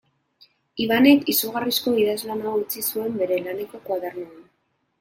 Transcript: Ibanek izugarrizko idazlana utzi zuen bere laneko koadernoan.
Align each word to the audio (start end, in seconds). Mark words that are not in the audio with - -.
Ibanek 0.85 1.27
izugarrizko 1.33 1.93
idazlana 2.05 2.55
utzi 2.63 2.85
zuen 2.89 3.21
bere 3.23 3.41
laneko 3.47 3.85
koadernoan. 3.87 4.45